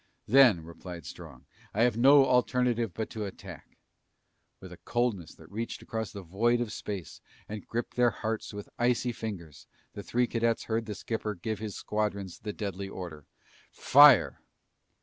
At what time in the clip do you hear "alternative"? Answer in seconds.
2.25-2.91